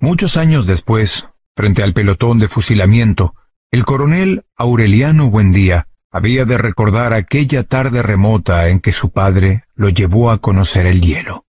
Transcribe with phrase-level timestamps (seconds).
[0.00, 3.34] Muchos años después, frente al pelotón de fusilamiento,
[3.70, 9.90] el coronel Aureliano Buendía había de recordar aquella tarde remota en que su padre lo
[9.90, 11.44] llevó a conocer el hielo.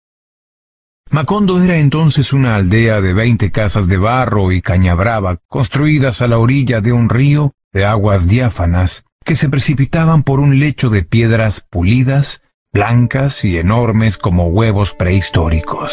[1.10, 6.26] Macondo era entonces una aldea de veinte casas de barro y caña brava, construidas a
[6.26, 11.02] la orilla de un río de aguas diáfanas que se precipitaban por un lecho de
[11.02, 12.42] piedras pulidas,
[12.72, 15.92] blancas y enormes como huevos prehistóricos.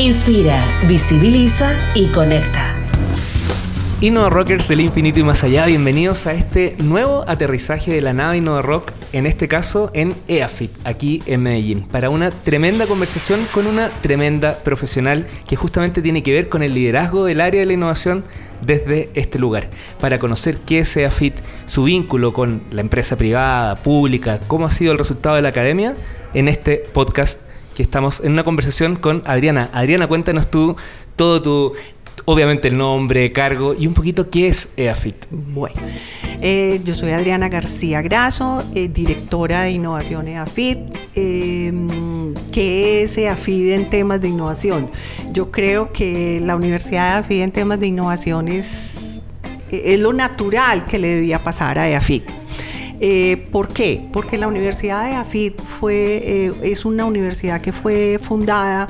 [0.00, 2.74] Inspira, visibiliza y conecta.
[4.00, 8.38] Innova Rockers del infinito y más allá, bienvenidos a este nuevo aterrizaje de la nave
[8.38, 13.66] Innova Rock, en este caso en EAFIT, aquí en Medellín, para una tremenda conversación con
[13.66, 17.74] una tremenda profesional que justamente tiene que ver con el liderazgo del área de la
[17.74, 18.24] innovación
[18.62, 19.68] desde este lugar,
[20.00, 21.34] para conocer qué es EAFIT,
[21.66, 25.94] su vínculo con la empresa privada, pública, cómo ha sido el resultado de la academia,
[26.32, 29.70] en este podcast que estamos en una conversación con Adriana.
[29.72, 30.76] Adriana, cuéntanos tú
[31.16, 31.72] todo tu
[32.24, 35.26] obviamente el nombre, cargo y un poquito qué es EAFIT.
[35.30, 35.76] Bueno,
[36.40, 40.78] eh, yo soy Adriana García Graso, eh, directora de innovación EAFIT.
[41.14, 44.90] Em, ¿Qué es EAFIT en temas de innovación?
[45.32, 49.20] Yo creo que la Universidad de EAFIT en temas de innovación es,
[49.70, 52.24] es lo natural que le debía pasar a EAFIT.
[53.00, 54.06] Eh, ¿Por qué?
[54.12, 58.86] Porque la Universidad de EAFIT fue, es una universidad que fue fundada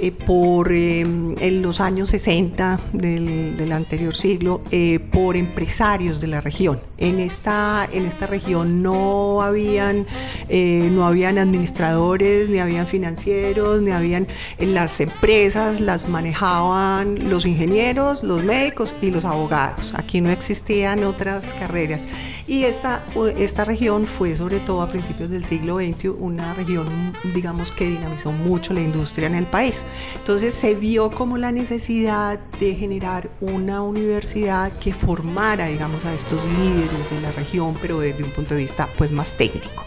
[0.00, 6.40] eh, por em, en los años 60 del, anterior siglo eh, por empresarios de la
[6.40, 6.80] región.
[6.98, 10.06] En esta, en esta región no habían,
[10.48, 14.26] eh, no habían administradores, ni habían financieros, ni habían
[14.58, 19.92] las empresas las manejaban los ingenieros, los médicos y los abogados.
[19.94, 22.06] Aquí no existían otras carreras.
[22.46, 23.04] Y esta,
[23.36, 26.86] esta región fue sobre todo a principios del siglo XX una región,
[27.34, 29.84] digamos, que dinamizó mucho la industria en el país.
[30.16, 36.40] Entonces se vio como la necesidad de generar una universidad que formara, digamos, a estos
[36.58, 39.84] líderes de la región, pero desde un punto de vista pues más técnico.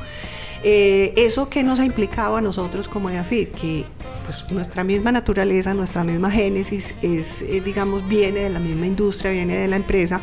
[0.63, 3.83] Eh, eso que nos ha implicado a nosotros como EAFID, que
[4.25, 9.31] pues, nuestra misma naturaleza, nuestra misma génesis es, eh, digamos, viene de la misma industria,
[9.31, 10.21] viene de la empresa,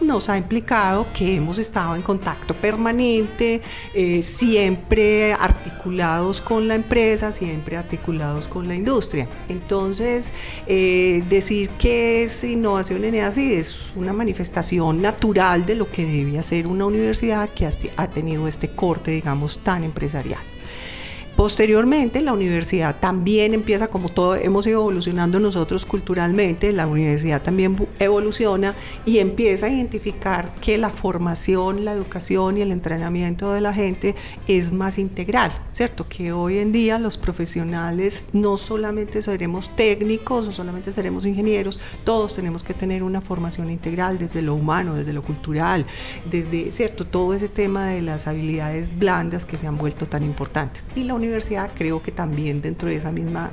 [0.00, 3.60] nos ha implicado que hemos estado en contacto permanente,
[3.94, 9.28] eh, siempre articulados con la empresa, siempre articulados con la industria.
[9.48, 10.32] Entonces,
[10.66, 16.42] eh, decir que es innovación en EAFID es una manifestación natural de lo que debía
[16.42, 20.55] ser una universidad que ha tenido este corte, digamos, tan empresarial.
[21.36, 27.76] Posteriormente, la universidad también empieza, como todo hemos ido evolucionando nosotros culturalmente, la universidad también
[27.98, 28.74] evoluciona
[29.04, 34.14] y empieza a identificar que la formación, la educación y el entrenamiento de la gente
[34.48, 36.08] es más integral, ¿cierto?
[36.08, 42.34] Que hoy en día los profesionales no solamente seremos técnicos o solamente seremos ingenieros, todos
[42.34, 45.84] tenemos que tener una formación integral desde lo humano, desde lo cultural,
[46.30, 47.04] desde, ¿cierto?
[47.04, 50.88] Todo ese tema de las habilidades blandas que se han vuelto tan importantes.
[50.96, 53.50] Y la universidad creo que también dentro de esa misma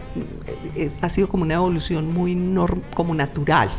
[0.75, 2.34] eh, ha sido como una evolución muy
[2.94, 3.69] como natural.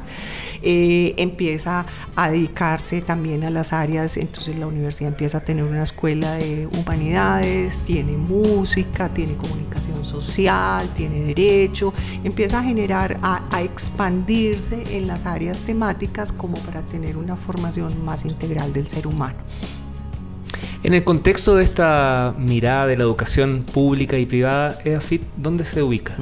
[0.63, 1.85] Eh, empieza
[2.17, 6.67] a dedicarse también a las áreas, entonces la universidad empieza a tener una escuela de
[6.67, 15.07] humanidades, tiene música, tiene comunicación social, tiene derecho, empieza a generar, a, a expandirse en
[15.07, 19.37] las áreas temáticas como para tener una formación más integral del ser humano.
[20.85, 25.83] En el contexto de esta mirada de la educación pública y privada, EAFIT, ¿dónde se
[25.83, 26.15] ubica?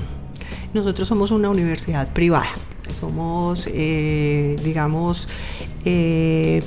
[0.72, 2.46] Nosotros somos una universidad privada.
[2.92, 5.28] Somos, eh, digamos,
[5.84, 6.62] eh,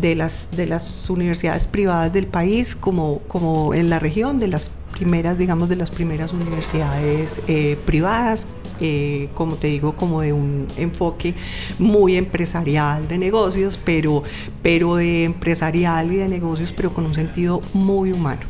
[0.00, 4.70] de, las, de las universidades privadas del país, como, como en la región, de las
[4.92, 8.46] primeras, digamos, de las primeras universidades eh, privadas
[8.80, 11.34] eh, como te digo, como de un enfoque
[11.78, 14.22] muy empresarial de negocios, pero,
[14.62, 18.40] pero de empresarial y de negocios, pero con un sentido muy humano.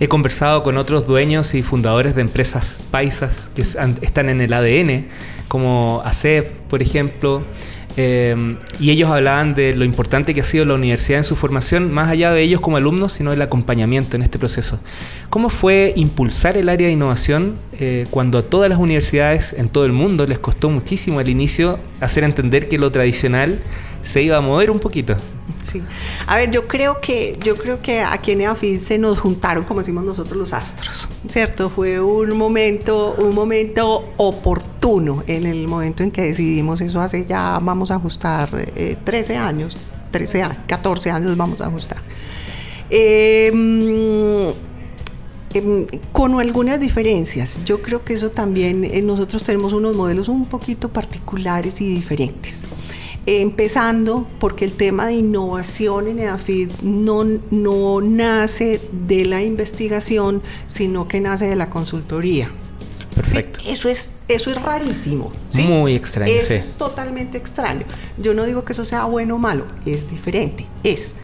[0.00, 5.06] He conversado con otros dueños y fundadores de empresas paisas que están en el ADN,
[5.48, 7.42] como ACEF, por ejemplo,
[7.96, 11.92] Eh, y ellos hablaban de lo importante que ha sido la universidad en su formación,
[11.92, 14.80] más allá de ellos como alumnos, sino del acompañamiento en este proceso.
[15.30, 19.84] ¿Cómo fue impulsar el área de innovación eh, cuando a todas las universidades en todo
[19.84, 23.60] el mundo les costó muchísimo al inicio hacer entender que lo tradicional
[24.04, 25.16] se iba a mover un poquito?
[25.62, 25.82] Sí.
[26.26, 29.80] A ver, yo creo que yo creo que aquí en EAFID se nos juntaron, como
[29.80, 31.70] decimos nosotros, los astros, ¿cierto?
[31.70, 37.58] Fue un momento, un momento oportuno en el momento en que decidimos eso hace ya
[37.62, 38.50] vamos a ajustar
[39.04, 39.76] 13 eh, años,
[40.10, 41.98] 13 14 años vamos a ajustar.
[42.90, 44.48] Em,
[45.54, 47.60] em, con algunas diferencias.
[47.64, 52.60] Yo creo que eso también, eh, nosotros tenemos unos modelos un poquito particulares y diferentes
[53.26, 61.08] empezando porque el tema de innovación en EAFID no, no nace de la investigación, sino
[61.08, 62.50] que nace de la consultoría.
[63.14, 63.60] Perfecto.
[63.66, 65.32] Eso es, eso es rarísimo.
[65.54, 66.32] Muy extraño.
[66.32, 67.84] Es totalmente extraño.
[68.18, 71.16] Yo no digo que eso sea bueno o malo, es diferente, es.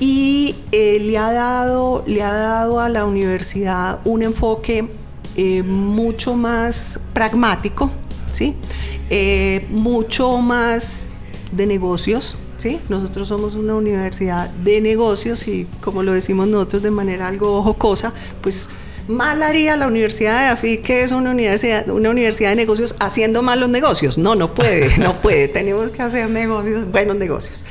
[0.00, 4.88] Y eh, le, ha dado, le ha dado a la universidad un enfoque
[5.36, 7.90] eh, mucho más pragmático,
[8.32, 8.54] ¿sí?
[9.10, 11.08] Eh, mucho más
[11.56, 12.80] de negocios, ¿sí?
[12.88, 18.12] Nosotros somos una universidad de negocios y como lo decimos nosotros de manera algo jocosa,
[18.42, 18.68] pues
[19.08, 23.42] mal haría la Universidad de AFID, que es una universidad, una universidad de negocios, haciendo
[23.42, 24.18] malos negocios.
[24.18, 25.48] No, no puede, no puede.
[25.60, 27.64] Tenemos que hacer negocios, buenos negocios.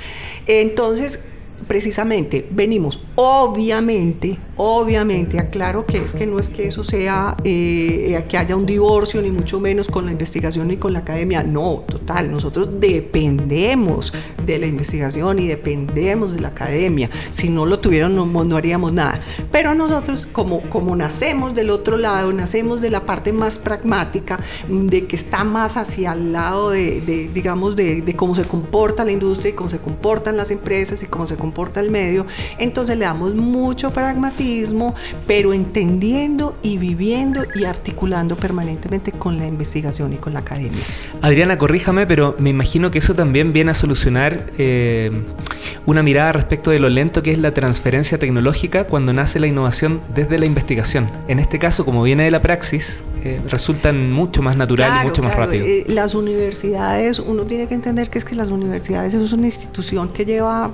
[0.46, 1.20] Entonces,
[1.68, 8.38] precisamente venimos, obviamente, obviamente, aclaro que es que no es que eso sea eh, que
[8.38, 12.32] haya un divorcio, ni mucho menos con la investigación ni con la academia, no, total,
[12.32, 14.14] nosotros dependemos
[14.46, 19.22] de la investigación y dependemos de la academia, si no lo tuvieran no, haríamos nada,
[19.52, 25.06] pero nosotros como, como nacemos del otro lado, nacemos de la parte más pragmática, de
[25.08, 29.12] que está más hacia el lado de, de digamos, de, de cómo se comporta la
[29.12, 32.26] industria y cómo se comportan las empresas y cómo se comporta comporta el medio,
[32.58, 34.96] entonces le damos mucho pragmatismo,
[35.28, 40.82] pero entendiendo y viviendo y articulando permanentemente con la investigación y con la academia.
[41.22, 45.12] Adriana, corríjame, pero me imagino que eso también viene a solucionar eh,
[45.86, 50.02] una mirada respecto de lo lento que es la transferencia tecnológica cuando nace la innovación
[50.16, 51.08] desde la investigación.
[51.28, 55.24] En este caso, como viene de la praxis, eh, resultan mucho más natural y mucho
[55.24, 55.66] más rápido.
[55.66, 60.10] Eh, las universidades, uno tiene que entender que es que las universidades es una institución
[60.10, 60.72] que lleva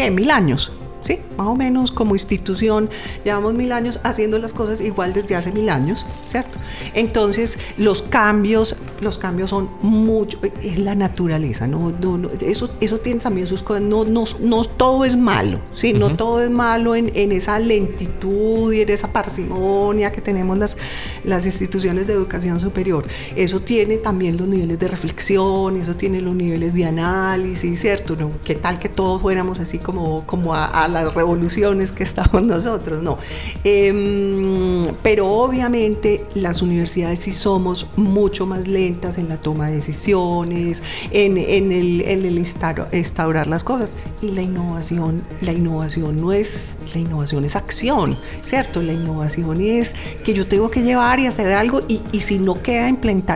[0.00, 0.10] ¿qué?
[0.10, 0.72] Mil años.
[1.00, 1.18] ¿Sí?
[1.36, 2.90] Más o menos como institución,
[3.24, 6.58] llevamos mil años haciendo las cosas igual desde hace mil años, ¿cierto?
[6.94, 11.92] Entonces, los cambios, los cambios son mucho, es la naturaleza, ¿no?
[12.40, 15.92] eso, eso tiene también sus cosas, no, no, no todo es malo, ¿sí?
[15.92, 20.76] No todo es malo en, en, esa lentitud y en esa parsimonia que tenemos las,
[21.24, 23.04] las instituciones de educación superior.
[23.36, 28.16] Eso tiene también los niveles de reflexión, eso tiene los niveles de análisis, ¿cierto?
[28.16, 28.30] ¿No?
[28.44, 33.18] ¿Qué tal que todos fuéramos así como, como a las revoluciones que estamos nosotros, no.
[33.64, 40.82] Em, pero obviamente las universidades sí somos mucho más lentas en la toma de decisiones,
[41.10, 43.92] en, el, en el instaurar las cosas.
[44.22, 48.82] Y la innovación, la innovación no es, la innovación es acción, ¿cierto?
[48.82, 49.94] La innovación es
[50.24, 52.88] que yo tengo que llevar y hacer algo y, y si no queda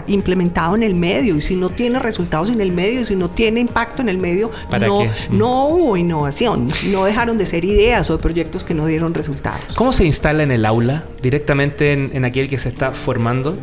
[0.06, 3.30] implementado en el medio y si no tiene resultados en el medio y si no
[3.30, 4.50] tiene impacto en el medio,
[4.80, 5.00] no,
[5.30, 9.74] no hubo innovación, no dejaron de ser ideas o proyectos que no dieron resultados.
[9.74, 11.04] ¿Cómo se instala en el aula?
[11.22, 13.58] ¿Directamente en, en aquel que se está formando?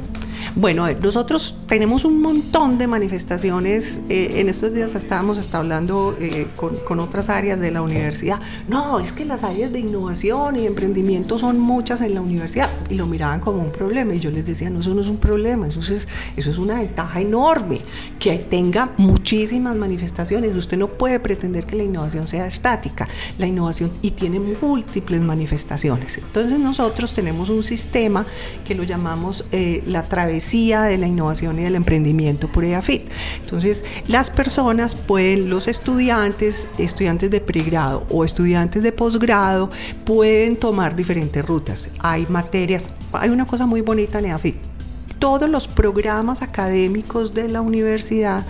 [0.56, 4.02] Bueno, nosotros tenemos un montón de manifestaciones.
[4.10, 8.39] Eh, en estos días estábamos hasta hablando eh, con, otras áreas de la universidad.
[8.68, 12.70] No, es que las áreas de innovación y emprendimiento son muchas en la universidad.
[12.89, 14.13] Y lo miraban como un problema.
[14.13, 16.80] Y yo les decía, no, eso no es un problema, eso es, eso es una
[16.80, 17.80] ventaja enorme.
[18.20, 20.56] Que tenga muchísimas manifestaciones.
[20.56, 23.08] Usted no puede pretender que la innovación sea estática.
[23.38, 26.18] La innovación y tiene múltiples manifestaciones.
[26.18, 28.25] Entonces nosotros tenemos un sistema
[28.65, 33.10] que lo llamamos eh, la travesía de la innovación y del emprendimiento por EAFIT.
[33.42, 39.70] Entonces, las personas pueden, los estudiantes, estudiantes de pregrado o estudiantes de posgrado,
[40.06, 41.90] pueden tomar diferentes rutas.
[42.00, 44.56] Hay materias, hay una cosa muy bonita en EAFIT
[45.22, 48.44] todos los programas académicos de la universidad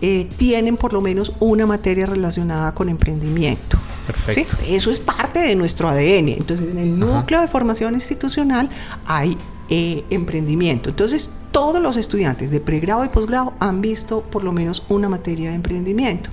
[0.00, 3.78] eh, tienen por lo menos una materia relacionada con emprendimiento.
[4.06, 4.56] Perfecto.
[4.66, 6.30] Eso es parte de nuestro ADN.
[6.30, 8.70] Entonces, en el núcleo de formación institucional
[9.04, 9.36] hay
[9.68, 10.90] eh, emprendimiento.
[10.90, 15.50] Entonces, todos los estudiantes de pregrado y posgrado han visto por lo menos una materia
[15.50, 16.30] de emprendimiento.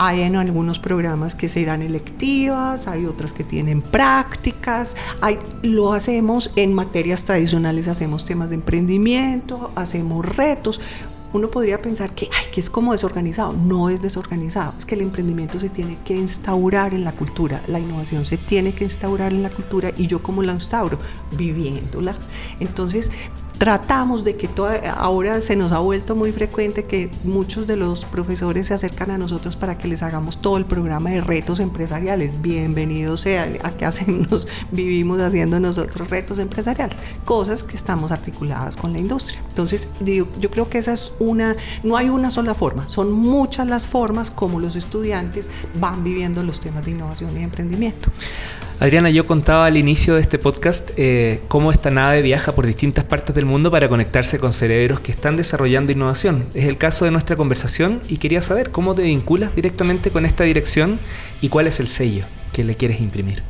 [0.00, 6.52] Hay en algunos programas que serán electivas, hay otras que tienen prácticas, hay, lo hacemos
[6.54, 10.80] en materias tradicionales, hacemos temas de emprendimiento, hacemos retos,
[11.32, 13.52] uno podría pensar que, que es como desorganizado.
[13.52, 17.78] No es desorganizado, es que el emprendimiento se tiene que instaurar en la cultura, la
[17.78, 20.98] innovación se tiene que instaurar en la cultura y yo como la instauro,
[21.36, 22.16] viviéndola.
[22.60, 23.10] Entonces,
[23.58, 24.48] tratamos de que
[24.96, 29.18] ahora se nos ha vuelto muy frecuente que muchos de los profesores se acercan a
[29.18, 32.40] nosotros para que les hagamos todo el programa de retos empresariales.
[32.40, 38.92] Bienvenidos sean, a que hacemos, vivimos haciendo nosotros retos empresariales, cosas que estamos articuladas con
[38.92, 39.40] la industria.
[39.48, 43.66] Entonces, yo, yo creo que esa es una, no hay una sola forma, son muchas
[43.66, 48.10] las formas como los estudiantes van viviendo los temas de innovación y emprendimiento.
[48.80, 53.02] Adriana, yo contaba al inicio de este podcast eh, cómo esta nave viaja por distintas
[53.02, 56.44] partes del mundo para conectarse con cerebros que están desarrollando innovación.
[56.54, 60.44] Es el caso de nuestra conversación y quería saber cómo te vinculas directamente con esta
[60.44, 60.98] dirección
[61.40, 63.42] y cuál es el sello que le quieres imprimir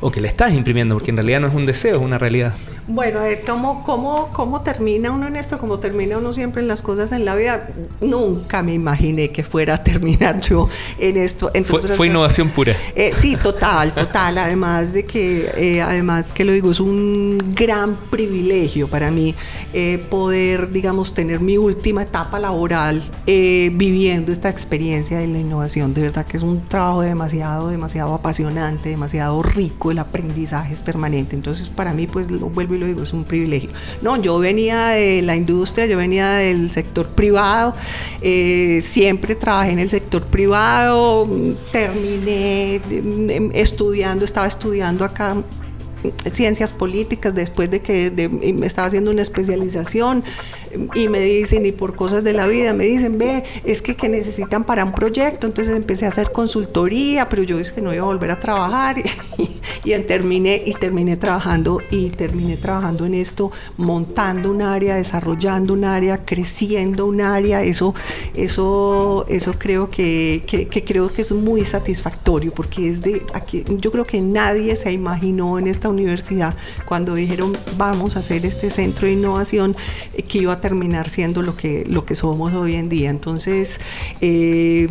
[0.00, 2.54] o que le estás imprimiendo, porque en realidad no es un deseo, es una realidad.
[2.90, 5.58] Bueno, a ver, ¿cómo, cómo, cómo termina uno en esto?
[5.58, 7.68] Como termina uno siempre en las cosas en la vida.
[8.00, 10.66] Nunca me imaginé que fuera a terminar yo
[10.98, 11.50] en esto.
[11.64, 12.74] fue, innovación pura.
[12.94, 14.38] Eh, sí, total, total.
[14.38, 19.34] Además de que, eh, además que lo digo, es un gran privilegio para mí
[19.74, 25.92] eh, poder, digamos, tener mi última etapa laboral viviendo esta experiencia de la innovación.
[25.92, 29.90] De verdad que es un trabajo demasiado, demasiado apasionante, demasiado rico.
[29.90, 31.36] El aprendizaje es permanente.
[31.36, 33.70] Entonces, para mí, pues lo vuelvo lo digo, es un privilegio.
[34.02, 37.74] No, yo venía de la industria, yo venía del sector privado,
[38.22, 41.28] eh, siempre trabajé en el sector privado,
[41.72, 45.36] terminé em, estudiando, estaba estudiando acá
[46.30, 50.22] ciencias políticas después de que me estaba haciendo una especialización
[50.94, 54.08] y me dicen, y por cosas de la vida, me dicen, ve, es que, que
[54.08, 58.02] necesitan para un proyecto, entonces empecé a hacer consultoría, pero yo es que no iba
[58.02, 58.96] a volver a trabajar.
[59.84, 65.74] Y, y, terminé, y terminé trabajando y terminé trabajando en esto, montando un área, desarrollando
[65.74, 67.94] un área, creciendo un área, eso,
[68.34, 73.90] eso, eso creo que, que, creo que es muy satisfactorio porque es de aquí, yo
[73.90, 76.54] creo que nadie se imaginó en esta universidad
[76.86, 79.76] cuando dijeron vamos a hacer este centro de innovación
[80.28, 83.10] que iba a terminar siendo lo que, lo que somos hoy en día.
[83.10, 83.80] Entonces,
[84.20, 84.88] eh,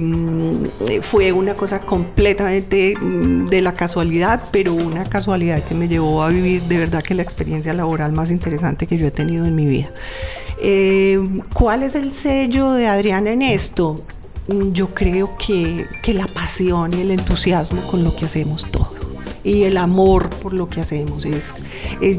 [1.01, 6.29] fue una cosa completamente mm, de la casualidad, pero una casualidad que me llevó a
[6.29, 9.65] vivir de verdad que la experiencia laboral más interesante que yo he tenido en mi
[9.65, 9.89] vida.
[10.61, 11.19] Eh,
[11.53, 14.01] ¿Cuál es el sello de Adriana en esto?
[14.71, 18.96] Yo creo que, que la pasión y el entusiasmo con lo que hacemos todo
[19.47, 21.23] y el amor por lo que hacemos.
[21.25, 21.63] Es,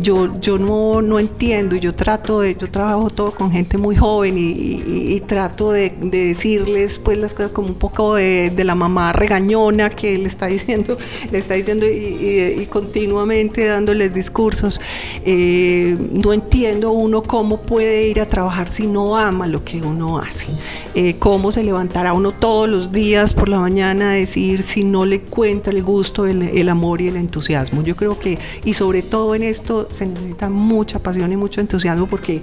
[0.00, 4.36] yo yo no, no entiendo yo trato de, yo trabajo todo con gente muy joven
[4.38, 10.16] y, trato de, decirles pues las cosas como un poco de, la mamá regañona que
[10.16, 10.96] le está diciendo,
[11.30, 14.80] le está diciendo y, continuamente dándoles discursos.
[15.24, 20.18] Eh, no entiendo uno cómo puede ir a trabajar si no ama lo que uno
[20.18, 20.46] hace.
[20.94, 25.04] Eh, cómo se levantará uno todos los días por la mañana a decir si no
[25.04, 27.82] le cuenta el gusto, el, el amor y el entusiasmo.
[27.82, 32.06] Yo creo que, y sobre todo en esto, se necesita mucha pasión y mucho entusiasmo
[32.06, 32.42] porque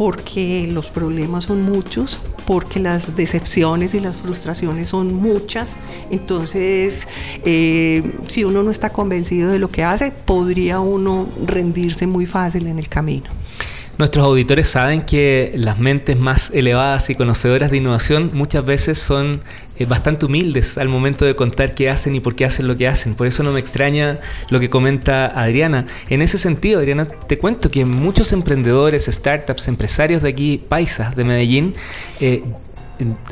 [0.00, 5.78] porque los problemas son muchos, porque las decepciones y las frustraciones son muchas.
[6.10, 7.06] Entonces,
[7.44, 12.66] eh, si uno no está convencido de lo que hace, podría uno rendirse muy fácil
[12.66, 13.28] en el camino.
[14.00, 19.42] Nuestros auditores saben que las mentes más elevadas y conocedoras de innovación muchas veces son
[19.76, 22.88] eh, bastante humildes al momento de contar qué hacen y por qué hacen lo que
[22.88, 23.14] hacen.
[23.14, 25.84] Por eso no me extraña lo que comenta Adriana.
[26.08, 31.24] En ese sentido, Adriana, te cuento que muchos emprendedores, startups, empresarios de aquí, paisas de
[31.24, 31.74] Medellín,
[32.20, 32.42] eh,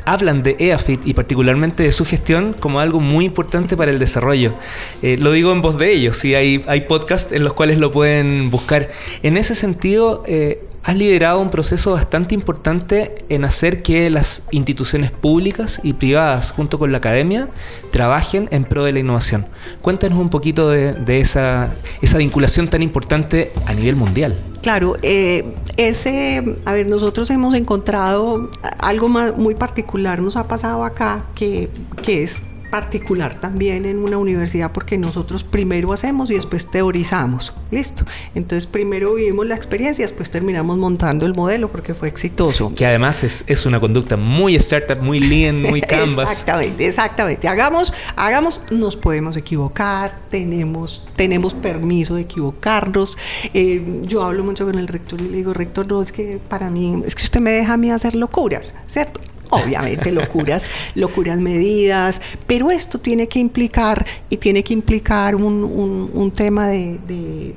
[0.05, 4.53] hablan de EAFIT y particularmente de su gestión como algo muy importante para el desarrollo.
[5.01, 8.49] Eh, lo digo en voz de ellos y hay, podcasts en los cuales lo pueden
[8.49, 8.89] buscar.
[9.23, 15.11] En ese sentido, eh, has liderado un proceso bastante importante en hacer que las instituciones
[15.11, 17.49] públicas y privadas, junto con la academia,
[17.91, 19.45] trabajen en pro de la innovación.
[19.81, 21.69] Cuéntanos un poquito de, esa,
[22.17, 24.37] vinculación tan importante a nivel mundial.
[24.61, 30.83] Claro, eh, ese, a ver, nosotros hemos encontrado algo más, muy particular, nos ha pasado
[30.83, 31.69] acá, que,
[32.03, 37.53] que es particular también en una universidad porque nosotros primero hacemos y después teorizamos.
[37.71, 38.05] Listo.
[38.35, 42.73] Entonces primero vivimos la experiencia y después terminamos montando el modelo porque fue exitoso.
[42.75, 46.31] Que además es, es una conducta muy startup, muy lean, muy canvas.
[46.31, 47.47] exactamente, exactamente.
[47.47, 53.17] Hagamos, hagamos, nos podemos equivocar, tenemos, tenemos permiso de equivocarnos.
[53.53, 56.69] Eh, yo hablo mucho con el rector y le digo, rector, no, es que para
[56.69, 59.19] mí, es que usted me deja a mí hacer locuras, ¿cierto?
[59.49, 66.31] Obviamente locuras, locuras medidas, pero esto tiene que implicar y tiene que implicar un, un,
[66.31, 67.53] tema de,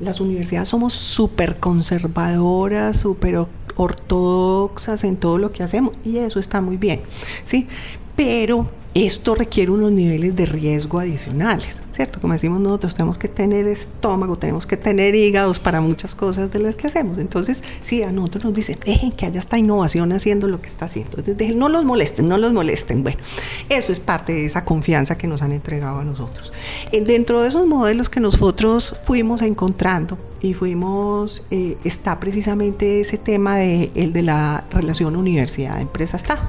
[0.00, 6.60] las universidades somos súper conservadoras, súper ortodoxas en todo lo que hacemos y eso está
[6.60, 7.02] muy bien,
[7.44, 7.66] ¿sí?
[8.16, 12.20] Pero esto requiere unos niveles de riesgo adicionales, ¿cierto?
[12.20, 16.60] Como decimos nosotros, tenemos que tener estómago, tenemos que tener hígados para muchas cosas de
[16.60, 17.18] las que hacemos.
[17.18, 20.84] Entonces, sí, a nosotros nos dicen, dejen que haya esta innovación haciendo lo que está
[20.84, 21.22] haciendo.
[21.22, 23.02] Dejen, no los molesten, no los molesten.
[23.02, 23.18] Bueno,
[23.68, 26.52] eso es parte de esa confianza que nos han entregado a nosotros.
[26.92, 33.56] Dentro de esos modelos que nosotros fuimos encontrando, y fuimos, eh, está precisamente ese tema
[33.56, 36.42] de, el de la relación universidad-empresa-estado.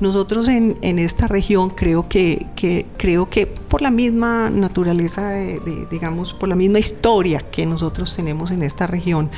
[0.00, 5.86] Nosotros en, en, esta región creo que, que, creo que por la misma naturaleza, de,
[5.90, 9.30] digamos, por la misma historia que nosotros tenemos en esta región,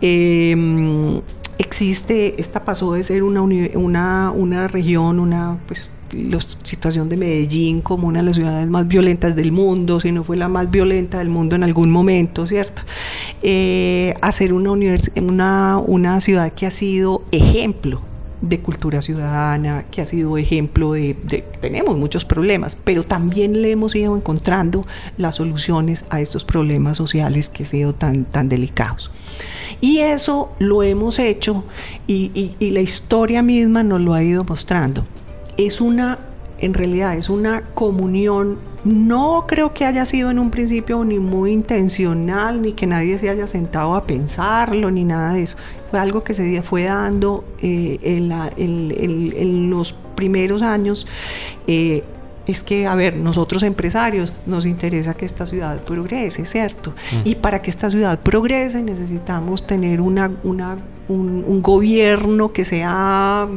[0.00, 1.20] eh,
[1.58, 7.80] existe, esta pasó de ser una, una, una región, una pues la situación de Medellín
[7.80, 11.18] como una de las ciudades más violentas del mundo, si no fue la más violenta
[11.18, 12.82] del mundo en algún momento, ¿cierto?
[13.42, 18.02] Eh, hacer una, una, una ciudad que ha sido ejemplo
[18.40, 21.14] de cultura ciudadana, que ha sido ejemplo de,
[21.60, 24.86] tenemos muchos problemas, pero también le hemos ido encontrando
[25.18, 29.10] las soluciones a estos problemas sociales que han sido tan, tan delicados.
[29.82, 31.64] Y eso lo hemos hecho
[32.06, 35.04] y, y la historia misma nos lo ha ido mostrando
[35.66, 36.18] es una,
[36.58, 41.52] en realidad es una comunión, no creo que haya sido en un principio ni muy
[41.52, 45.56] intencional, ni que nadie se haya sentado a pensarlo, ni nada de eso.
[45.90, 51.06] Fue algo que se fue dando eh, en, los primeros años.
[51.66, 52.02] Eh,
[52.50, 56.90] es que, a ver, nosotros empresarios nos interesa que esta ciudad progrese, ¿cierto?
[57.12, 57.20] Mm.
[57.24, 60.78] Y para que esta ciudad progrese necesitamos tener una, una
[61.10, 63.48] un, gobierno que sea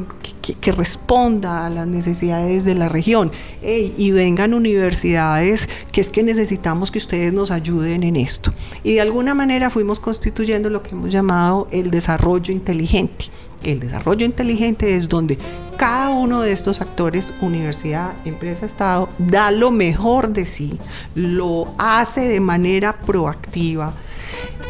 [0.41, 3.31] que, responda a las necesidades de la región
[3.61, 9.01] y vengan universidades que es que necesitamos que ustedes nos ayuden en esto y de
[9.01, 13.25] alguna manera fuimos constituyendo lo que hemos llamado el desarrollo inteligente
[13.63, 15.37] el desarrollo inteligente es donde
[15.77, 20.79] cada uno de estos actores, universidad, empresa, Estado, da lo mejor de sí,
[21.15, 23.93] lo hace de manera proactiva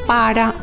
[0.07, 0.53] para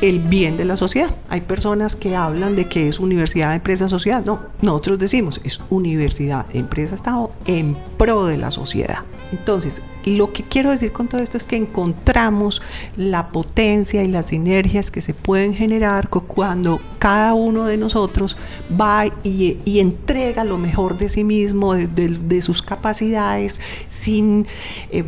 [0.00, 1.14] el bien de la sociedad.
[1.28, 4.24] Hay personas que hablan de que es universidad, empresa, sociedad.
[4.24, 8.98] No, nosotros decimos es universidad, empresa, Estado en pro de la sociedad.
[9.32, 12.62] Entonces, lo que quiero decir con todo esto es que encontramos
[12.96, 18.36] la potencia y las sinergias que se pueden generar cuando cada uno de nosotros
[18.80, 24.46] va y, entrega lo mejor de sí mismo, de, sus capacidades, sin,
[24.90, 25.04] eh,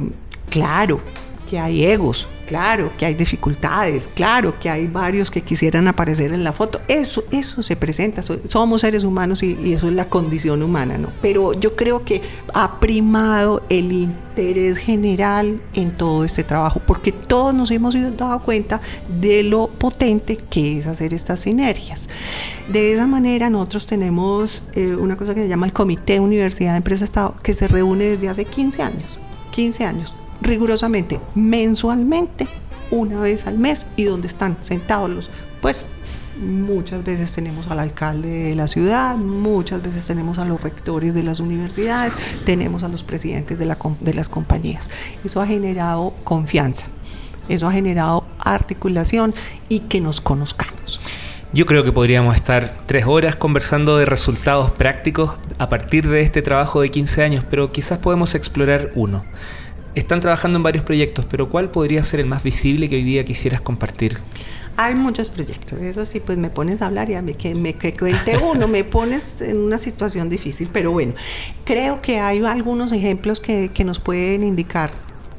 [0.49, 1.01] claro,
[1.49, 6.45] que hay egos, claro que hay dificultades, claro que hay varios que quisieran aparecer en
[6.45, 6.81] la foto.
[6.89, 11.11] Eso, eso se presenta, somos seres humanos y, eso es la condición humana, ¿no?
[11.21, 12.23] Pero yo creo que
[12.55, 18.81] ha primado el interés general en todo este trabajo, porque todos nos hemos dado cuenta
[19.21, 22.09] de lo potente que es hacer estas sinergias.
[22.73, 27.05] De esa manera nosotros tenemos eh, una cosa que se llama el Comité Universidad Empresa
[27.05, 29.21] Estado, que se reúne desde hace 15 años.
[29.53, 32.47] 15 años rigurosamente mensualmente,
[32.91, 35.85] una vez al mes, y donde están sentados los, pues
[36.41, 41.23] muchas veces tenemos al alcalde de la ciudad, muchas veces tenemos a los rectores de
[41.23, 42.13] las universidades,
[42.45, 44.91] tenemos a los presidentes de, la, de las compañías.
[45.25, 46.87] Eso ha generado confianza,
[47.49, 49.35] eso ha generado articulación
[49.69, 51.01] y que nos conozcamos.
[51.53, 56.43] Yo creo que podríamos estar tres horas conversando de resultados prácticos a partir de este
[56.43, 59.25] trabajo de 15 años, pero quizás podemos explorar uno.
[59.97, 63.25] Están trabajando en varios proyectos, pero ¿cuál podría ser el más visible que hoy día
[63.25, 64.19] quisieras compartir?
[64.77, 67.73] Hay muchos proyectos, eso sí, pues me pones a hablar y a mí que me
[67.73, 71.15] que cuente uno, me pones en una situación difícil, pero bueno,
[71.65, 74.91] creo que hay algunos ejemplos que, nos pueden indicar.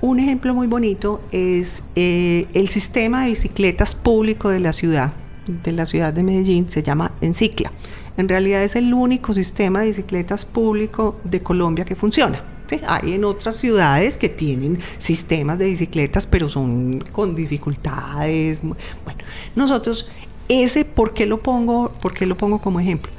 [0.01, 5.13] Un ejemplo muy bonito es eh, el sistema de bicicletas público de la ciudad,
[5.45, 7.71] de la ciudad de Medellín, se llama Encicla.
[8.17, 12.56] En realidad es el único sistema de bicicletas público de Colombia que funciona
[12.87, 18.61] hay en otras ciudades que tienen sistemas de bicicletas, pero son con dificultades.
[18.61, 19.23] Bueno,
[19.55, 20.09] nosotros,
[20.49, 23.11] ese, ¿por qué lo pongo, por qué lo pongo como ejemplo?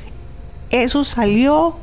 [0.71, 1.77] Eso salió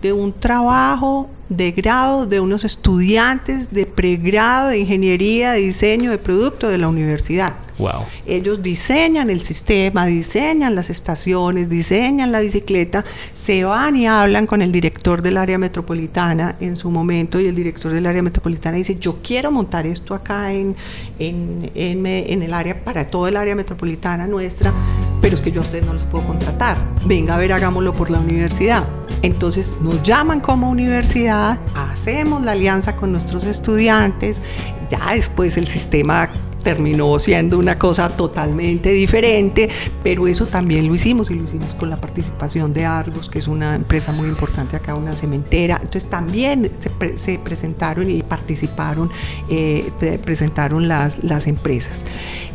[0.00, 6.18] de un trabajo de grado de unos estudiantes de pregrado de ingeniería, de diseño de
[6.18, 7.54] producto de la universidad.
[7.76, 8.04] Wow.
[8.24, 14.62] Ellos diseñan el sistema, diseñan las estaciones, diseñan la bicicleta, se van y hablan con
[14.62, 18.96] el director del área metropolitana en su momento y el director del área metropolitana dice,
[19.00, 20.76] yo quiero montar esto acá en,
[21.18, 24.72] en, en, en el área, para todo el área metropolitana nuestra,
[25.20, 26.76] pero es que yo a ustedes no los puedo contratar.
[27.04, 28.84] Venga a ver, hagámoslo por la universidad.
[29.22, 34.40] Entonces nos llaman como universidad, hacemos la alianza con nuestros estudiantes,
[34.88, 36.30] ya después el sistema
[36.62, 39.68] terminó siendo una cosa totalmente diferente,
[40.02, 43.48] pero eso también lo hicimos y lo hicimos con la participación de Argos, que es
[43.48, 45.76] una empresa muy importante acá, una cementera.
[45.76, 46.70] Entonces también
[47.16, 49.10] se, presentaron y participaron,
[49.48, 49.90] eh,
[50.24, 52.04] presentaron las, las empresas.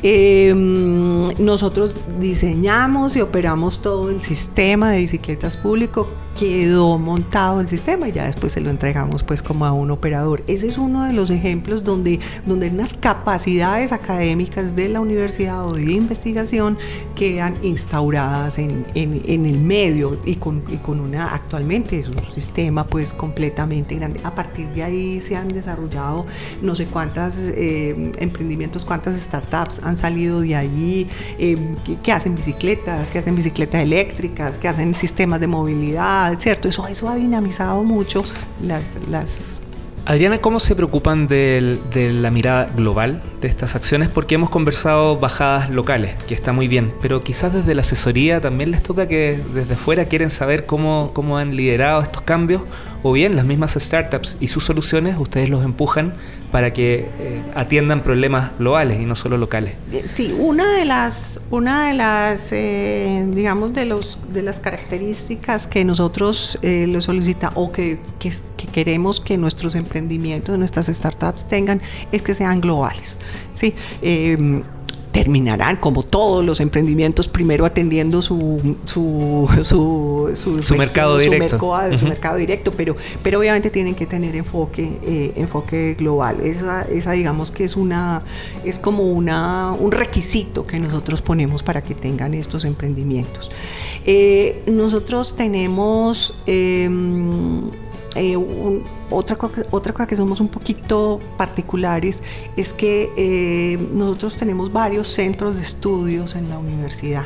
[0.04, 8.10] Em, nosotros diseñamos y operamos todo el sistema de bicicletas público quedó montado el sistema
[8.10, 10.44] y ya después se lo entregamos pues como a un operador.
[10.48, 15.74] Ese es uno de los ejemplos donde, donde unas capacidades académicas de la universidad o
[15.74, 16.78] de investigación
[17.16, 22.86] quedan instauradas en, en, el medio y con, y con, una, actualmente es un sistema
[22.86, 24.20] pues completamente grande.
[24.24, 26.26] A partir de ahí se han desarrollado
[26.62, 31.58] no sé cuántas eh, emprendimientos, cuántas startups han salido de ahí, eh,
[32.04, 36.68] que hacen bicicletas, que hacen bicicletas eléctricas, que hacen sistemas de movilidad ¿cierto?
[36.68, 38.24] Eso, eso ha dinamizado mucho
[38.62, 39.60] las, las
[40.08, 41.80] Adriana, ¿cómo se preocupan de,
[42.22, 44.08] la mirada global de estas acciones?
[44.08, 48.70] Porque hemos conversado bajadas locales, que está muy bien, pero quizás desde la asesoría también
[48.70, 52.62] les toca que desde fuera quieren saber cómo, cómo han liderado estos cambios
[53.08, 56.16] o bien las mismas startups y sus soluciones ustedes los empujan
[56.52, 59.74] para que eh, atiendan problemas globales y no solo locales.
[59.92, 65.68] Eh, sí, una de las, una de las, eh, digamos, de los de las características
[65.68, 66.98] que nosotros eh, lo
[67.54, 73.20] o que, que, que, queremos que nuestros emprendimientos, nuestras startups tengan, es que sean globales.
[73.54, 73.76] Sí
[75.16, 81.58] terminarán, como todos los emprendimientos, primero atendiendo su, su, su, mercado directo.
[81.96, 86.42] su mercado directo, pero, pero obviamente tienen que tener enfoque, eh, enfoque global.
[86.44, 88.24] Esa, esa digamos que es una,
[88.66, 93.50] es como una, un requisito que nosotros ponemos para que tengan estos emprendimientos.
[94.06, 97.72] Eh, nosotros tenemos em,
[98.16, 98.38] eh,
[99.10, 99.38] otra,
[99.72, 102.24] otra cosa que somos un poquito particulares
[102.56, 107.26] es que eh, nosotros tenemos varios centros de estudios en la universidad.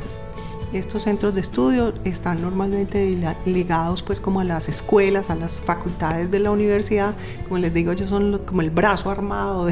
[0.72, 6.30] Estos centros de estudio están normalmente ligados pues como a las escuelas, a las facultades
[6.30, 9.68] de la universidad, como les digo yo son como el brazo armado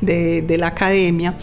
[0.00, 1.36] de, la academia.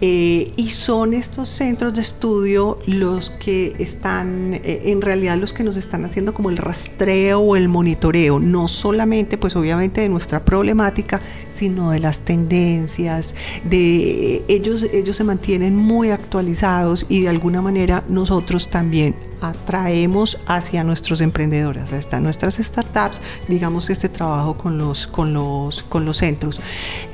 [0.00, 5.62] Eh, y son estos centros de estudio los que están eh, en realidad los que
[5.62, 10.44] nos están haciendo como el rastreo o el monitoreo, no solamente pues obviamente de nuestra
[10.44, 17.62] problemática, sino de las tendencias, de ellos, ellos se mantienen muy actualizados y de alguna
[17.62, 25.06] manera nosotros también atraemos hacia nuestros emprendedores, hasta nuestras startups, digamos, este trabajo con los,
[25.06, 26.60] con los, con los centros.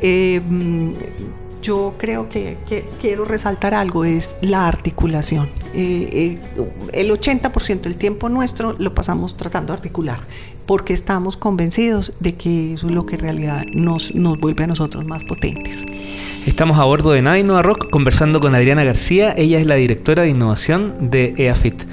[0.00, 0.40] Eh,
[1.64, 2.58] yo creo que,
[3.00, 5.48] quiero resaltar algo, es la articulación.
[5.72, 10.20] Eh, eh, el 80% del tiempo nuestro lo pasamos tratando de articular,
[10.66, 14.66] porque estamos convencidos de que eso es lo que en realidad nos, nos vuelve a
[14.66, 15.84] nosotros más potentes.
[16.46, 20.30] Estamos a bordo de Naino Rock conversando con Adriana García, ella es la directora de
[20.30, 21.84] innovación de EAFIT.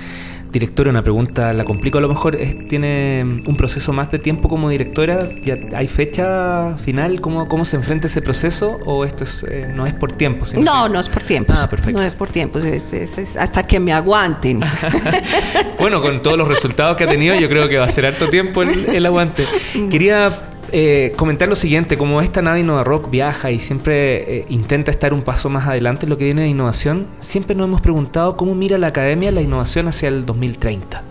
[0.52, 2.38] Directora, una pregunta, la complico a lo mejor,
[2.68, 5.30] ¿tiene un proceso más de tiempo como directora?
[5.42, 7.22] ¿Ya ¿Hay fecha final?
[7.22, 8.80] ¿Cómo, cómo se enfrenta ese proceso?
[8.86, 10.46] ¿O esto es, eh, no es por tiempo?
[10.62, 11.54] no, no es por tiempo.
[11.56, 11.98] Ah, perfecto.
[11.98, 14.60] No es por tiempo, es, hasta que me aguanten.
[15.80, 18.30] bueno, con todos los resultados que ha tenido, yo creo que va a ser harto
[18.30, 19.46] tiempo el, el aguante.
[19.90, 24.90] Quería eh, comentar lo siguiente, como esta nave Innova Rock viaja y siempre eh, intenta
[24.90, 28.38] estar un paso más adelante en lo que viene de innovación, siempre nos hemos preguntado
[28.38, 31.04] cómo mira la academia la innovación hacia el 2030.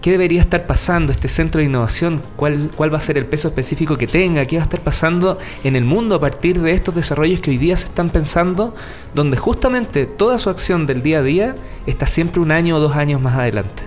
[0.00, 2.22] ¿Qué debería estar pasando este centro de innovación?
[2.36, 4.44] ¿Cuál, ¿Cuál va a ser el peso específico que tenga?
[4.46, 7.58] ¿Qué va a estar pasando en el mundo a partir de estos desarrollos que hoy
[7.58, 8.74] día se están pensando,
[9.14, 11.56] donde justamente toda su acción del día a día
[11.86, 13.82] está siempre un año o dos años más adelante?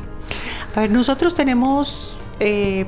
[0.76, 2.86] A ver, nosotros tenemos eh,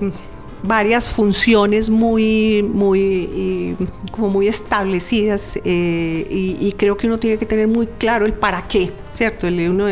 [0.64, 3.76] varias funciones muy, muy,
[4.12, 8.68] como muy establecidas eh, y, creo que uno tiene que tener muy claro el para
[8.68, 9.46] qué, ¿cierto?
[9.46, 9.86] El, uno,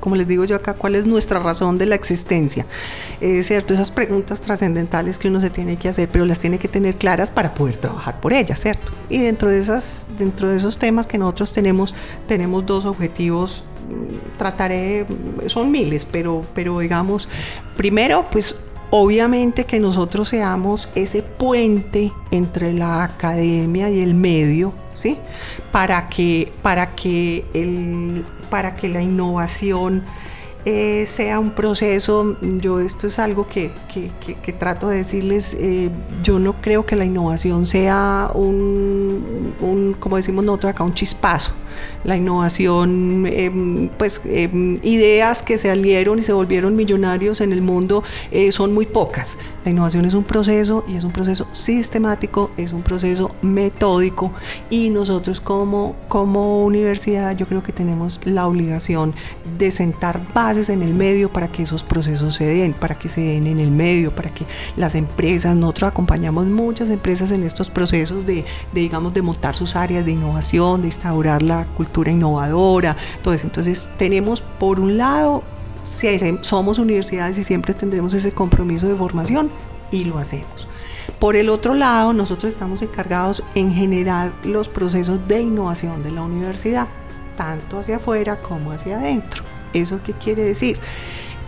[0.00, 2.66] como les digo yo acá, cuál es nuestra razón de la existencia,
[3.20, 3.74] eh, ¿cierto?
[3.74, 7.30] Esas preguntas trascendentales que uno se tiene que hacer, pero las tiene que tener claras
[7.30, 8.92] para poder trabajar por ellas, ¿cierto?
[9.10, 11.94] Y dentro de, esas, dentro de esos temas que nosotros tenemos,
[12.26, 15.06] tenemos dos objetivos mm, trataré,
[15.48, 17.28] son miles, pero, pero digamos,
[17.76, 18.56] primero, pues
[18.90, 25.18] Obviamente que nosotros seamos ese puente entre la academia y el medio, ¿sí?
[25.72, 30.04] Para que, para que, el, para que la innovación
[30.66, 33.70] eh, sea un proceso, yo esto es algo que,
[34.58, 35.90] trato de decirles, eh,
[36.22, 41.52] yo no creo que la innovación sea un, como decimos nosotros acá, un chispazo.
[42.04, 47.62] La innovación, em, pues em, ideas que se salieron y se volvieron millonarios en el
[47.62, 49.36] mundo eh, son muy pocas.
[49.64, 54.32] La innovación es un proceso y es un proceso sistemático, es un proceso metódico
[54.70, 59.14] y nosotros como, como universidad yo creo que tenemos la obligación
[59.58, 63.20] de sentar bases en el medio para que esos procesos se den, para que se
[63.20, 68.24] den en el medio, para que las empresas, nosotros acompañamos muchas empresas en estos procesos
[68.24, 73.46] de, digamos, de montar sus áreas de innovación, de instaurar la cultura innovadora, eso.
[73.46, 75.42] Entonces tenemos por un lado,
[76.42, 79.50] somos universidades y siempre tendremos ese compromiso de formación
[79.90, 80.68] y lo hacemos.
[81.18, 86.22] Por el otro lado, nosotros estamos encargados en generar los procesos de innovación de la
[86.22, 86.88] universidad,
[87.36, 89.53] tanto hacia afuera como hacia adentro.
[89.74, 90.78] ¿Eso qué quiere decir?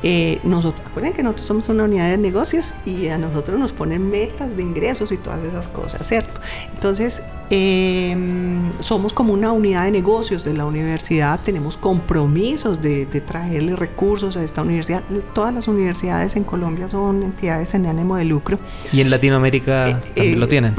[0.08, 4.08] Eh, nosotros, acuérdense que nosotros somos una unidad de negocios y a nosotros nos ponen
[4.08, 6.40] metas de ingresos y todas esas cosas, ¿cierto?
[6.72, 13.74] Entonces, em, somos como una unidad de negocios de la universidad, tenemos compromisos de, traerle
[13.74, 15.02] recursos a esta universidad.
[15.34, 18.60] Todas las universidades en Colombia son entidades en ánimo de lucro.
[18.92, 20.74] Y en Latinoamérica eh, también lo eh, tienen.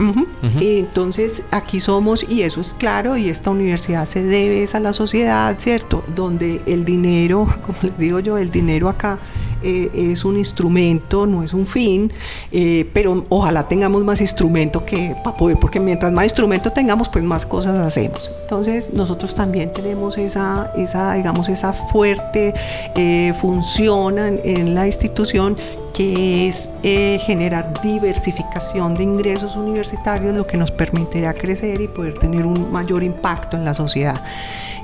[0.61, 5.53] entonces, aquí somos, y eso es claro, y esta universidad se debe a la sociedad,
[5.59, 6.05] ¿cierto?
[6.15, 9.16] Donde el dinero, como les digo yo, el dinero acá
[9.63, 12.12] eh, es un instrumento, no es un fin,
[12.51, 17.23] eh, pero ojalá tengamos más instrumento que para poder, porque mientras más instrumento tengamos, pues
[17.23, 18.30] más cosas hacemos.
[18.43, 22.53] Entonces nosotros también tenemos esa, esa digamos, esa fuerte
[22.95, 25.58] eh, función en, la institución
[25.93, 32.45] que es generar diversificación de ingresos universitarios, lo que nos permitirá crecer y poder tener
[32.45, 34.21] un mayor impacto en la sociedad.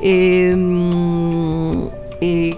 [0.01, 1.87] Em,
[2.19, 2.55] y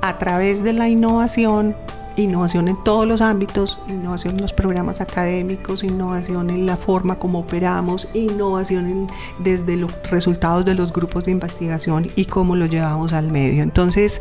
[0.00, 1.76] a través de la innovación
[2.20, 7.40] innovación en todos los ámbitos, innovación en los programas académicos, innovación en la forma como
[7.40, 13.30] operamos, innovación desde los resultados de los grupos de investigación y cómo lo llevamos al
[13.30, 13.62] medio.
[13.62, 14.20] Entonces,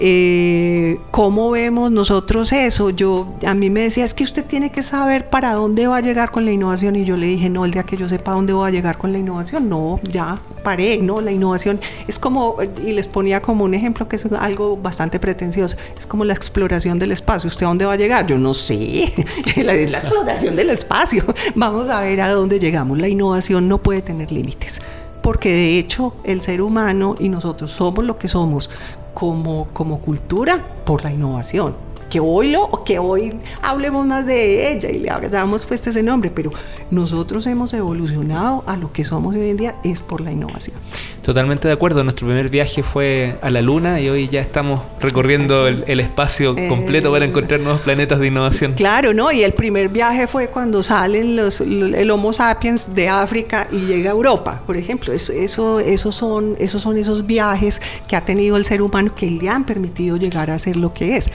[0.00, 2.90] eh, ¿cómo vemos nosotros eso?
[2.90, 6.00] Yo, a mí me decía, es que usted tiene que saber para dónde va a
[6.00, 8.52] llegar con la innovación y yo le dije, no, el día que yo sepa dónde
[8.52, 12.92] voy a llegar con la innovación, no, ya paré, no, la innovación es como, y
[12.92, 17.12] les ponía como un ejemplo que es algo bastante pretencioso, es como la exploración del
[17.12, 18.26] espacio ¿Usted a dónde va a llegar?
[18.26, 19.12] Yo no sé.
[19.56, 21.24] la, la exploración del espacio.
[21.54, 22.98] Vamos a ver a dónde llegamos.
[22.98, 24.80] La innovación no puede tener límites.
[25.22, 28.70] Porque de hecho el ser humano y nosotros somos lo que somos
[29.14, 34.90] como, como cultura por la innovación que hoy lo, que hoy hablemos más de ella
[34.90, 36.50] y le damos puesto ese nombre, pero
[36.90, 40.76] nosotros hemos evolucionado a lo que somos hoy en día es por la innovación.
[41.22, 45.66] Totalmente de acuerdo, nuestro primer viaje fue a la Luna y hoy ya estamos recorriendo
[45.66, 48.72] el, espacio completo para encontrar nuevos planetas de innovación.
[48.72, 49.30] Claro, ¿no?
[49.30, 54.10] Y el primer viaje fue cuando salen los, el Homo sapiens de África y llega
[54.10, 55.12] a Europa, por ejemplo.
[55.12, 59.30] Eso, eso, esos, son, esos son esos viajes que ha tenido el ser humano que
[59.30, 61.30] le han permitido llegar a ser lo que es.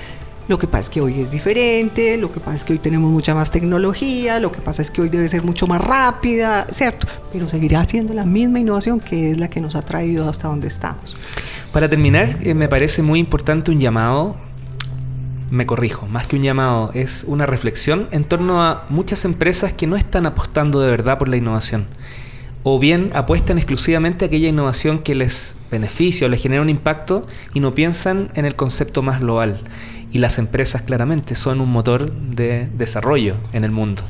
[0.47, 3.09] Lo que pasa es que hoy es diferente, lo que pasa es que hoy tenemos
[3.09, 7.07] mucha más tecnología, lo que pasa es que hoy debe ser mucho más rápida, ¿cierto?
[7.31, 10.67] Pero seguirá siendo la misma innovación que es la que nos ha traído hasta donde
[10.67, 11.15] estamos.
[11.71, 14.35] Para terminar, eh, me parece muy importante un llamado,
[15.49, 19.87] me corrijo, más que un llamado, es una reflexión en torno a muchas empresas que
[19.87, 21.85] no están apostando de verdad por la innovación
[22.63, 27.27] o bien apuestan exclusivamente a aquella innovación que les beneficia o les genera un impacto
[27.53, 29.59] y no piensan en el concepto más global
[30.11, 34.03] y las empresas claramente son un motor de desarrollo en el mundo.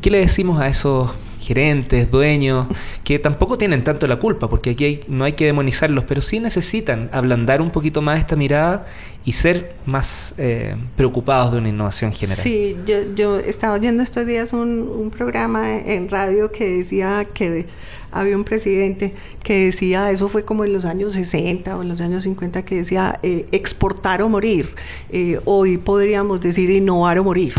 [0.00, 2.66] ¿Qué le decimos a esos gerentes, dueños,
[3.02, 7.08] que tampoco tienen tanto la culpa, porque aquí no hay que demonizarlos, pero sí necesitan
[7.12, 8.86] ablandar un poquito más esta mirada
[9.24, 12.42] y ser más eh, preocupados de una innovación general?
[12.42, 17.66] Sí, yo, yo estaba oyendo estos días un, un programa en radio que decía que
[18.12, 22.00] había un presidente que decía, eso fue como en los años 60 o en los
[22.00, 24.68] años 50, que decía eh, exportar o morir.
[25.10, 27.54] Eh, hoy podríamos decir innovar o morir,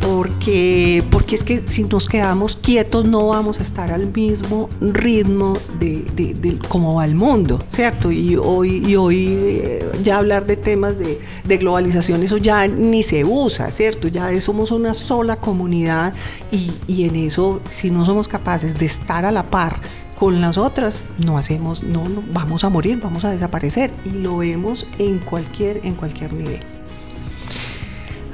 [0.00, 5.56] porque, porque es que si nos quedamos quietos no vamos a estar al mismo ritmo
[5.78, 8.10] de, de, cómo va el mundo, ¿cierto?
[8.10, 13.24] Y hoy, y hoy eh, ya hablar de temas de, globalización, eso ya ni se
[13.24, 14.08] usa, ¿cierto?
[14.08, 16.14] Ya somos una sola comunidad
[16.52, 19.80] y, y en eso, si no somos capaces de estar a la par,
[20.20, 24.86] con las otras no hacemos, no, vamos a morir, vamos a desaparecer y lo vemos
[24.98, 26.60] en cualquier, en cualquier nivel.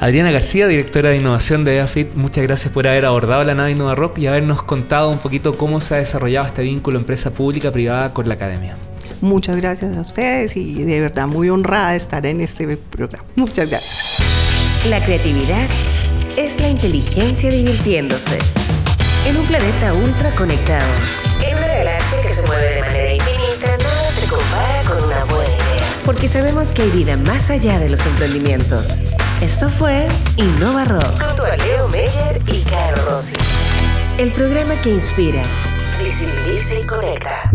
[0.00, 3.94] Adriana García, directora de innovación de EAFIT, muchas gracias por haber abordado la nave Innova
[3.94, 8.29] Rock y habernos contado un poquito cómo se ha desarrollado este vínculo empresa pública-privada con
[8.29, 8.76] la academia.
[9.20, 13.24] Muchas gracias a ustedes y de verdad muy honrada de estar en este programa.
[13.35, 14.22] Muchas gracias.
[14.88, 15.68] La creatividad
[16.37, 18.38] es la inteligencia divirtiéndose.
[19.26, 20.87] En un planeta ultra conectado,
[21.44, 25.48] en una galaxia que se mueve de manera infinita, nada se compara con una buena
[25.48, 25.88] idea.
[26.05, 28.98] Porque sabemos que hay vida más allá de los emprendimientos.
[29.40, 31.20] Esto fue Innova Rock.
[31.20, 33.35] Junto a Leo Meyer y Caro Rossi.
[34.18, 35.42] El programa que inspira,
[35.98, 37.50] visibiliza y conecta.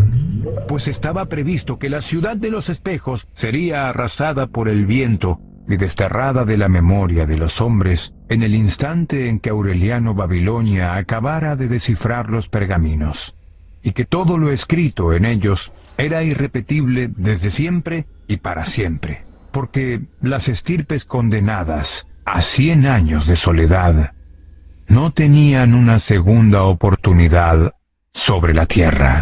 [0.72, 5.76] Pues estaba previsto que la ciudad de los espejos sería arrasada por el viento y
[5.76, 11.58] desterrada de la memoria de los hombres en el instante en que Aureliano Babilonia acabara
[11.58, 13.36] de descifrar los pergaminos,
[13.84, 20.00] y que todo lo escrito en ellos era irrepetible desde siempre y para siempre, porque
[20.22, 24.14] las estirpes condenadas a cien años de soledad
[24.88, 27.74] no tenían una segunda oportunidad
[28.14, 29.22] sobre la tierra.